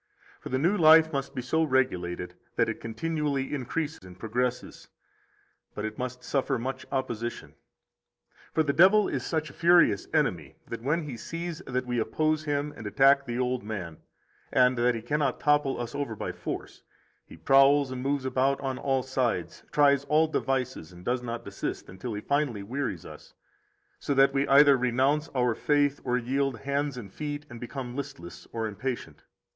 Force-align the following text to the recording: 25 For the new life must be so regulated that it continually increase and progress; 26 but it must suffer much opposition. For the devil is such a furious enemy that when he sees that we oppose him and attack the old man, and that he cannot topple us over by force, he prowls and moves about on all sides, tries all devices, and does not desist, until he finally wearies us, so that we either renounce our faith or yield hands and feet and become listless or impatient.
25 0.41 0.41
For 0.41 0.49
the 0.49 0.57
new 0.57 0.75
life 0.81 1.13
must 1.13 1.35
be 1.35 1.43
so 1.43 1.61
regulated 1.61 2.33
that 2.55 2.67
it 2.67 2.81
continually 2.81 3.53
increase 3.53 3.99
and 3.99 4.17
progress; 4.17 4.61
26 4.61 4.89
but 5.75 5.85
it 5.85 5.99
must 5.99 6.23
suffer 6.23 6.57
much 6.57 6.87
opposition. 6.91 7.53
For 8.51 8.63
the 8.63 8.73
devil 8.73 9.07
is 9.07 9.23
such 9.23 9.51
a 9.51 9.53
furious 9.53 10.07
enemy 10.11 10.55
that 10.67 10.81
when 10.81 11.03
he 11.03 11.17
sees 11.17 11.59
that 11.67 11.85
we 11.85 11.99
oppose 11.99 12.45
him 12.45 12.73
and 12.75 12.87
attack 12.87 13.25
the 13.27 13.37
old 13.37 13.61
man, 13.61 13.97
and 14.51 14.75
that 14.79 14.95
he 14.95 15.03
cannot 15.03 15.39
topple 15.39 15.79
us 15.79 15.93
over 15.93 16.15
by 16.15 16.31
force, 16.31 16.81
he 17.27 17.37
prowls 17.37 17.91
and 17.91 18.01
moves 18.01 18.25
about 18.25 18.59
on 18.59 18.79
all 18.79 19.03
sides, 19.03 19.61
tries 19.71 20.03
all 20.05 20.27
devices, 20.27 20.91
and 20.91 21.05
does 21.05 21.21
not 21.21 21.45
desist, 21.45 21.87
until 21.89 22.15
he 22.15 22.21
finally 22.21 22.63
wearies 22.63 23.05
us, 23.05 23.35
so 23.99 24.15
that 24.15 24.33
we 24.33 24.47
either 24.47 24.75
renounce 24.75 25.29
our 25.35 25.53
faith 25.53 26.01
or 26.03 26.17
yield 26.17 26.57
hands 26.61 26.97
and 26.97 27.13
feet 27.13 27.45
and 27.51 27.59
become 27.61 27.95
listless 27.95 28.47
or 28.51 28.65
impatient. 28.67 29.25